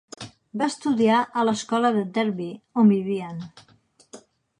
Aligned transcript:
Va 0.59 0.67
estudiar 0.71 1.19
a 1.41 1.43
l'escola 1.49 1.91
de 1.97 2.01
Derby, 2.15 2.47
on 2.85 2.89
vivien. 2.95 3.45